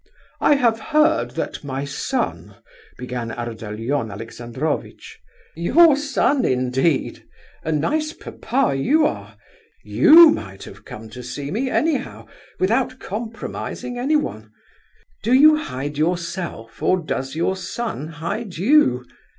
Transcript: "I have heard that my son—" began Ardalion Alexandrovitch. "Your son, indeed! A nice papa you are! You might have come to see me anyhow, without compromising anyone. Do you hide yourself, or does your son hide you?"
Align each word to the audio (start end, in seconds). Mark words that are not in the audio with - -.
"I 0.39 0.55
have 0.55 0.79
heard 0.79 1.29
that 1.35 1.63
my 1.63 1.85
son—" 1.85 2.55
began 2.97 3.29
Ardalion 3.31 4.09
Alexandrovitch. 4.09 5.19
"Your 5.55 5.95
son, 5.95 6.43
indeed! 6.43 7.23
A 7.63 7.71
nice 7.71 8.11
papa 8.11 8.73
you 8.75 9.05
are! 9.05 9.37
You 9.83 10.31
might 10.31 10.63
have 10.63 10.85
come 10.85 11.07
to 11.11 11.21
see 11.21 11.51
me 11.51 11.69
anyhow, 11.69 12.25
without 12.59 12.97
compromising 12.97 13.99
anyone. 13.99 14.51
Do 15.21 15.33
you 15.33 15.57
hide 15.57 15.99
yourself, 15.99 16.81
or 16.81 16.97
does 16.97 17.35
your 17.35 17.55
son 17.55 18.07
hide 18.07 18.57
you?" 18.57 19.05